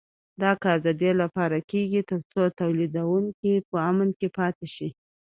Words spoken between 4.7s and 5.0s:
شي.